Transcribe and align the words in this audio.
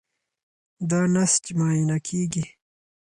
دا 0.89 0.99
نسج 1.15 1.45
معاینه 1.57 1.97
کېږي. 2.07 2.45